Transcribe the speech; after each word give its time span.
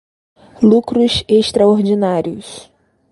lucros 0.63 1.23
extraordinários 1.29 2.71